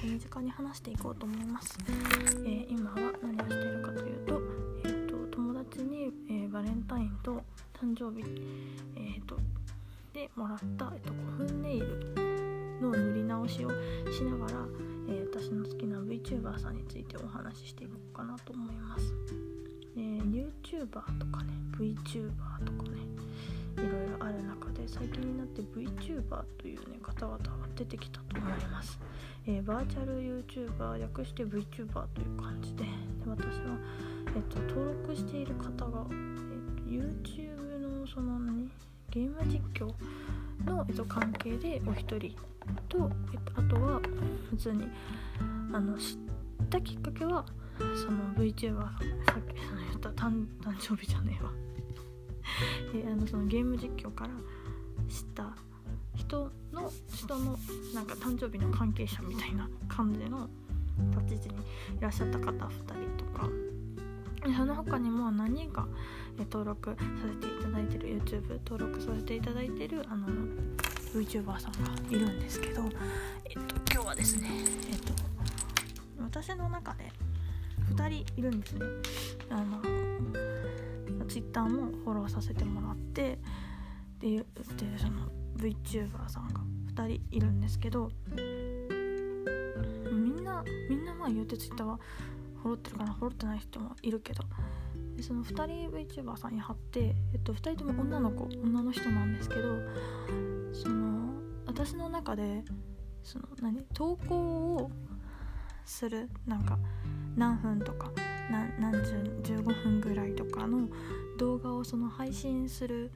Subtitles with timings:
[0.00, 4.40] えー今は手短に話していこうと思います、えー今は何をしているかというと,、
[4.84, 7.42] えー、と友達に、えーバレンタインと
[7.74, 8.24] 誕生日、
[8.96, 9.36] えー、と
[10.12, 12.14] でもらった、えー、と古墳ネイル
[12.80, 13.70] の塗り直しを
[14.12, 14.66] しながら、
[15.08, 19.12] えー私の好きな VTuber さんについてお話ししていこうかなと思います、
[19.96, 22.30] えー YouTuber とかね VTuber
[22.64, 22.98] とかね
[23.76, 27.42] いろいろある中最近になって VTuber というね方々が
[27.76, 28.98] 出てきたと思います、
[29.46, 32.90] えーバーチャル YouTuber 略して VTuber という感じでで
[33.26, 33.78] 私は、
[34.34, 38.70] えっと登録している方が、えっと YouTube のその何
[39.10, 39.92] ゲーム実況
[40.66, 42.34] の、えっと、関係でお一人
[42.88, 44.00] と、えっと、あとは
[44.50, 44.84] 普通に
[45.72, 46.16] あの知っ
[46.70, 47.44] たきっかけは
[47.78, 48.90] その VTuber さ
[49.38, 51.50] っきその言った誕誕生日じゃねえわ
[52.94, 54.30] えーあのそのゲーム実況から
[55.08, 55.54] 知った
[56.14, 57.58] 人の人の
[57.94, 60.48] なんか誕生日の関係者みたいな感じの
[61.10, 62.68] 立ち位置にいらっしゃった方2人
[63.16, 63.48] とか
[64.56, 65.86] その他にも何人か、
[66.38, 66.96] 登録さ
[67.28, 70.28] せていただいてる YouTube 登録させていただいてるあの
[71.12, 71.78] VTuber さんが
[72.10, 72.82] いるんですけど、
[73.44, 74.48] えっと、今日はですね、
[74.90, 75.12] えっと、
[76.22, 77.10] 私の中で
[77.94, 78.86] 2人いるんですね。
[79.50, 79.82] あの
[81.26, 83.38] Twitter もフォローさせてもらって
[84.20, 84.44] でで
[84.96, 86.60] その VTuber さんが
[86.94, 88.10] 2人いるんですけど
[90.10, 91.98] みんなみんなまあ言うて Twitter は
[92.62, 94.42] フォロってるかなフォロってない人もいるけど
[95.16, 99.62] でその2人 VTuber さんに貼って、えっと、2人とも女の子女の人なんですけど
[100.72, 101.34] その
[101.66, 102.62] 私の中で
[103.22, 104.90] その何投稿を
[105.84, 106.78] するなんか
[107.36, 108.10] 何分とか
[108.50, 108.92] 何何
[109.44, 110.88] 十15分ぐらいとかの
[111.38, 113.10] 動画をその配信する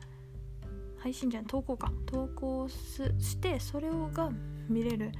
[1.03, 1.93] 配信じゃない投稿か。
[2.07, 4.31] 投稿してそれをが
[4.69, 5.11] 見れる。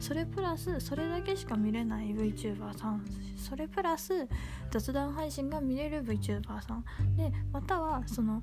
[0.00, 3.04] それプラスそれだけしか見れない VTuber さん。
[3.36, 4.26] それプラス
[4.70, 6.84] 雑談配信が見れる VTuber さん。
[7.16, 8.42] でまたはその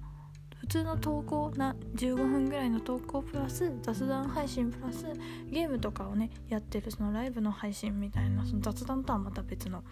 [0.57, 5.05] 普通の投稿な15分ぐらいの投稿プラス雑談配信プラス
[5.51, 9.84] ゲームとかをねやってるそのライブの配信みたいなその雑談とはまた別の。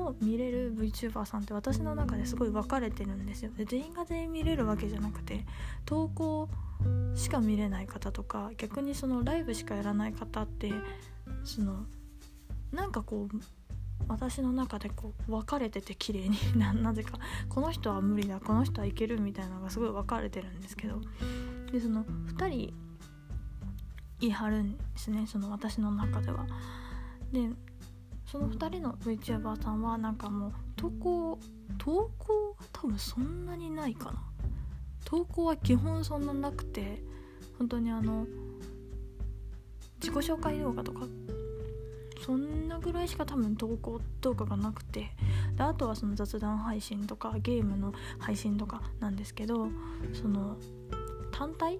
[0.00, 5.44] も見れる VTuber さんって私の中ですごい分かれてるんですよで全員が全員見れるわけじゃなくて
[5.84, 6.48] 投稿
[7.14, 10.72] しか見れない方とか逆にそのライブしかやらない方って
[11.44, 11.84] その
[12.72, 13.36] なんかこう
[14.08, 17.18] 私の中でこう分かれてて綺麗に ななぜか
[17.48, 21.00] この人は無理だこの人はいけるみたいなのがすごい分かれてるんですけど
[21.70, 22.74] でその2人
[24.20, 26.46] 言いはるんですねその私の中では。
[27.32, 27.48] で
[28.30, 31.38] その2人の VTuber さんはなんかもう投稿
[31.78, 34.22] 投稿が多分そんなにないかな。
[35.04, 37.02] 投稿は基本そんななくて
[37.58, 38.26] 本当にあの
[40.00, 41.06] 自己紹介動画とか
[42.24, 45.10] そんなぐらいしか多分投稿動画がなくて。
[45.56, 49.68] であとはその雑談配信とかゲームの配信とかなんですけど
[50.12, 50.56] その
[51.32, 51.78] 単体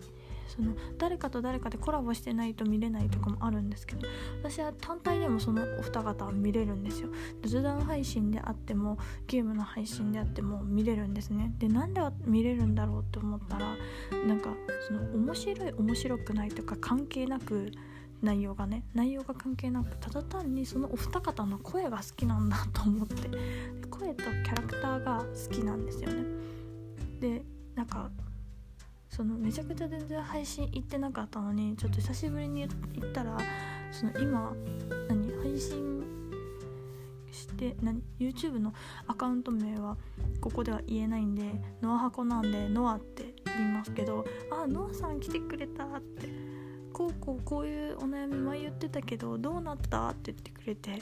[0.50, 4.06] その誰かと誰かでコラボしてないと見れないとかもあるんですけど
[4.42, 7.08] 私は単体でもそのお二方は見れるんですよ。
[7.42, 11.54] 雑談配信であってもゲームの配信であっても見れるんですね。
[11.58, 13.76] でなんで見れるんだろうって思ったら
[14.26, 14.50] なんか
[14.86, 17.70] その面白い面白くないとか関係なく
[18.22, 23.14] 内容がね内容が関係なくただ単にそのお二方の声が好きなんだと思って
[23.90, 26.24] 声とキャラクターが好きなんですよね。
[27.20, 27.42] で
[27.74, 28.10] なんか
[29.10, 33.36] そのめちゃくちゃ全然配信行ってなかったのにちょっと久しぶりに行ったら
[33.90, 34.52] その今
[35.08, 36.02] 何配信
[37.32, 38.72] して何 YouTube の
[39.06, 39.96] アカウント名は
[40.40, 41.42] ここでは言えないんで
[41.82, 46.39] ノア箱なんでノアって言いますけど「あノアさん来てくれた」って。
[47.00, 51.00] こうこうこういうお悩み前言ってたけどどうなったって言ってくれてえ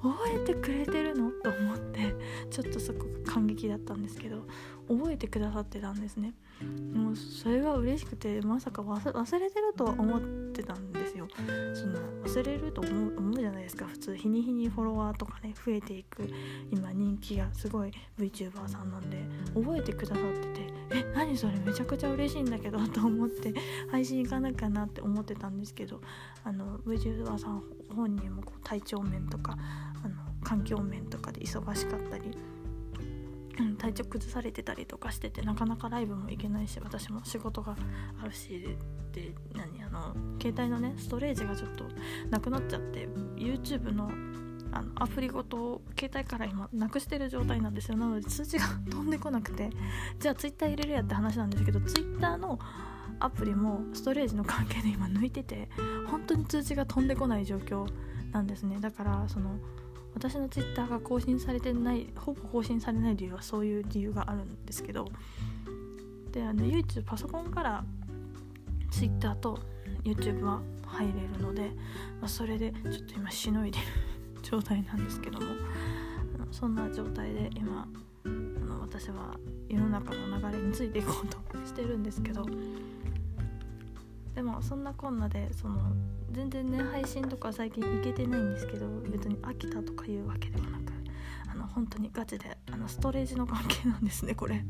[0.00, 1.30] 覚えてくれてるの？
[1.30, 2.14] と思って
[2.48, 4.46] ちょっとそこが感激だったんですけど
[4.88, 6.32] 覚えてくださってたんですね。
[6.94, 10.20] もうそれが嬉しくてまさか忘れてるとは思っ
[10.54, 11.28] てたんでよ。
[11.74, 13.86] その忘れると思う思うじゃないですか。
[13.86, 16.28] 普通日に日にフォロワーとかね増えていく
[16.70, 19.24] 今人気がすごい VTuber さんなんで
[19.54, 23.54] 覚えてくださっててえ何それめちゃくちゃ嬉しいんだけど と思って
[23.90, 26.00] 配信行かなきゃなって思ってたんですけど
[26.44, 27.62] あの VTuber さん
[27.94, 29.56] 本人もこう体調面とか
[30.02, 32.36] あの環境面とかで忙しかったり
[33.58, 37.76] うん体調崩されてたりとかしててなかなかライブも行けないし私も仕事が
[38.22, 38.76] あるし
[39.12, 41.84] で何あの携帯のねストレージがちょっと
[42.30, 44.10] なくなっちゃって YouTube の
[44.72, 47.96] あのアプリごと携帯から今なくしてる状態なんですよ。
[47.96, 49.70] なので通知が飛んでこなくて
[50.18, 52.58] じゃあ Twitter 入れるやって話なんですけど Twitter の
[53.18, 55.70] アプリもストレージの関係で今抜いてて
[56.08, 57.86] 本当に通知が飛んでこない状況
[58.32, 58.78] なんですね。
[58.80, 59.58] だからその
[60.16, 65.06] 私の Twitter が更新されてないほぼ更新されない理由はそういう理由があるんですけど
[66.32, 67.84] であの唯一パソコンから
[68.90, 69.58] Twitter と
[70.04, 71.70] YouTube は入れるので、
[72.18, 73.84] まあ、それでちょっと今しのいでる
[74.42, 75.46] 状態なんですけども
[76.50, 77.86] そんな状態で今
[78.24, 82.46] あの私は世の中の流れについていこうとしてるんですけど
[84.36, 85.80] でもそんなこんなでその
[86.30, 90.92] 全然ね配信とか最近行けてないんですけど別に飽きたとかいうわけではなく
[91.50, 94.62] あの本当にガチであのストレージの関係なんですねこれ。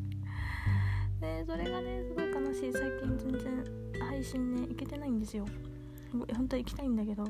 [1.20, 2.72] でそれがねすごい悲しい。
[2.72, 3.64] 最近全然
[4.08, 5.44] 配信ね行けてないんですよ。
[6.12, 7.24] 本当は行きたいんだけど。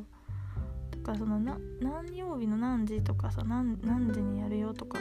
[0.90, 4.98] とかそのな何曜日の何時とかさ何時にやるよとか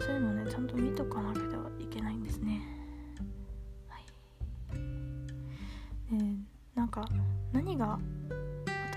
[0.00, 1.57] そういうのねちゃんと見とかなきゃ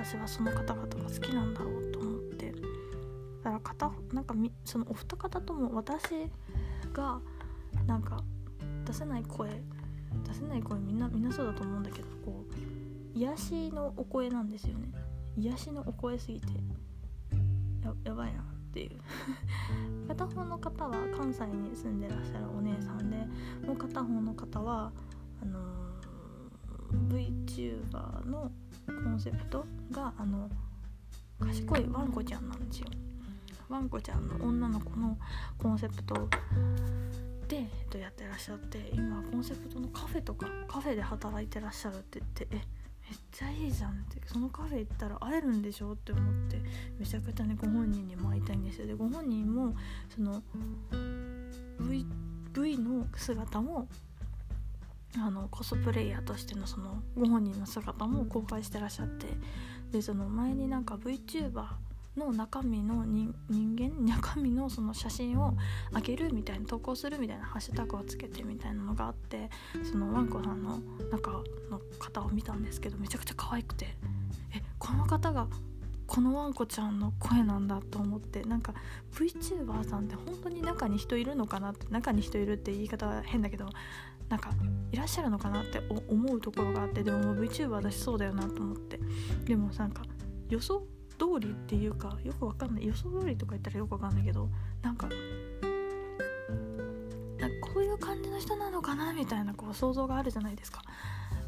[0.04, 2.52] 私はその方々が好きなんだろうと思って。
[2.52, 6.28] だから片なんかみそのお二方とも私
[6.92, 7.20] が
[7.86, 8.24] なんか
[8.86, 12.46] 出せない声出せない声みんなみんなそうだと思うんだけどこ
[13.16, 14.90] う癒しのお声なんですよね。
[15.38, 16.48] 癒しのお声すぎて
[17.84, 19.00] ややばいなっていう。
[20.08, 23.18] 片方の方は関西に住んでらっしゃるお姉さんで
[23.68, 24.92] もう片方の方は
[25.42, 28.52] あのー、VTuber の
[29.04, 30.50] コンセプトがあの
[31.40, 32.88] 賢いワンコちゃんなんですよ。
[33.70, 35.18] ワンコちゃんの女の子の
[35.58, 36.28] コンセプト
[37.48, 42.64] で、えっと、やってらっしゃって今コンセプトのカフェとかカフェで働いてらっしゃるって言ってえめっ
[43.32, 44.22] ちゃいいじゃんって。
[44.26, 46.62] そのカフェ行ったら会えるんでしょって思って
[46.98, 48.88] めちゃくちゃねご本人にも会いたいんですよ。
[48.88, 49.76] でご本人も
[50.14, 50.42] その
[51.80, 52.06] V,
[52.54, 53.88] v の姿も
[55.18, 59.28] あのコスプレイヤーとしてのそのご本人の姿も公開してらっしゃって
[59.92, 61.66] でその前になんか VTuber
[62.18, 65.56] の中身の人間中身のその写真を
[65.94, 69.50] あげるみたいな投稿するみたいなハッシュタグをつけてみたいなのがあって
[69.90, 70.80] そのワンコさんの
[71.10, 71.32] 中
[71.70, 73.96] の方を見たんですけどめちゃくちゃ可愛くて
[74.54, 75.48] えこの方が
[76.06, 78.74] このワンコちゃんの声なんだと思ってなんか
[79.14, 83.70] VTuber さんって本当に中に人いるのかなって中に人いるって言い方は変だけど
[84.32, 84.50] なんか
[84.94, 88.98] いらっしゃるのかなって思うところがあってでも VTuber だしそうだよなと思って。
[89.44, 90.04] でもなんか
[90.48, 90.82] 予想
[91.20, 92.88] 通りっていうかよくわかんない。
[92.88, 94.48] 予想通りとか言ったらよくわかんないけど
[94.82, 95.10] なんか
[97.38, 100.82] なんかこういう感じの人なのかなみたいなこう想像があるじゃないですか。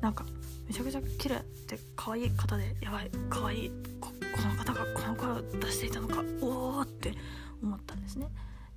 [0.02, 0.26] なんか
[0.68, 1.36] めちゃくちゃ綺麗
[1.68, 3.72] で可愛い方でやばい可愛い
[4.02, 7.14] ここの方がこの声を出していたのかおおって
[7.62, 8.28] 思ったんですね。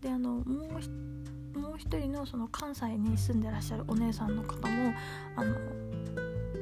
[0.07, 4.95] であのもうもう一人のその関西に住んでらっしゃるお姉さんの方も
[5.35, 5.57] あの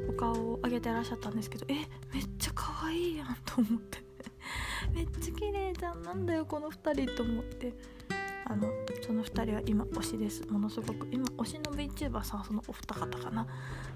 [0.09, 1.75] お顔を上げてらっしゃったんですけどえ
[2.15, 4.03] めっちゃ可愛いやんと思って。
[4.95, 6.03] めっちゃ綺麗じゃん。
[6.03, 7.75] なんだよこの2人と思って。
[8.47, 8.69] あの
[9.03, 10.47] その2人は今推しです。
[10.49, 13.47] ものすごく今推しの VTuber さんそのお二方かな。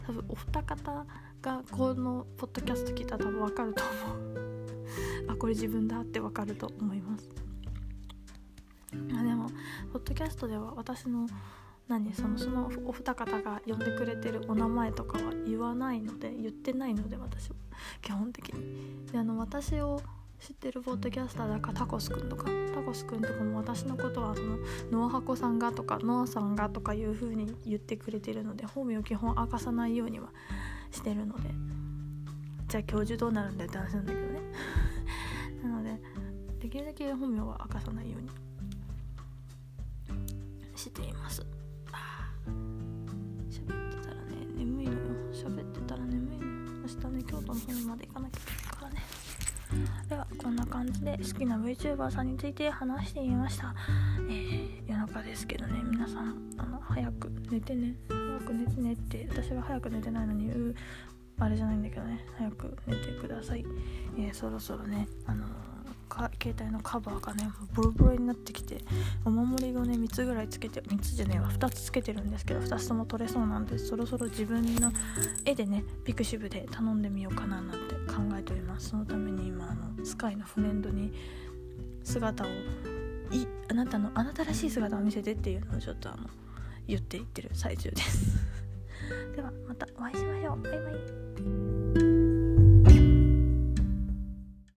[0.07, 1.07] 多分お二方
[1.41, 5.29] がこのポッドキャスト聞いたら多分分かると思う。
[5.33, 7.48] あこれ自分だって分かると思います。
[8.93, 9.49] あでも
[9.93, 11.27] ポッドキャストでは私の
[11.89, 17.57] 何そのそのお二方が呼んでくれてるお名前とかは言わないので言ってないので私は
[18.03, 19.11] 基本的に。
[19.11, 20.01] であの私を
[20.39, 24.59] 知ってるポッドキャスターだからタコスくんとかタコスくんとかも私のことはその
[24.91, 30.29] ノアハコさんがとかノアさんがとかいう風に言ってくれてるので本名を基本明かさないようには
[30.91, 31.51] してるので。
[32.69, 34.41] じゃあ教授どうなるんだよって話なんだけどね。
[35.65, 36.01] なので
[36.61, 38.29] できるだけ本名は明かさないように。
[40.79, 41.45] しています。
[43.51, 44.93] 喋ってたらね眠いの。
[44.93, 44.99] よ
[45.33, 46.45] 喋ってたら眠いの。
[46.45, 46.51] よ
[46.83, 49.03] 明日ね京都の方まで行かなきゃいけないからね。
[50.09, 53.75] ではこんな感じで好きな VTuber さんについて話してみました、
[54.31, 57.97] えー、夜中ですけどね皆さんあの早く寝てね。
[58.09, 60.75] 早く寝てねって私は早く寝てないのにう
[61.41, 62.25] あれじゃないんだけどね。
[62.39, 63.65] 早く寝てください、
[64.17, 65.49] えー、そろそろねあのー
[66.09, 68.79] か携帯のカバーがねボロボロになってきて
[69.25, 74.93] お守りをね3つぐらいつけて3つじゃねえわ2つつけてるんですけど2つとも取れそうなんでそろそろ自分の
[75.45, 78.89] 絵でねピクシブで頼んでみようかななんて考えております。
[78.91, 81.13] そのために今あのスカイのフレンドに
[82.03, 82.47] 姿を
[83.31, 86.29] いあなたのあなたらしい姿を見せてっていうのをちょっとあの
[86.87, 88.39] 言っていってる最中です。
[89.37, 90.63] ではまたお会いしましょう。
[90.63, 91.78] バイバイ。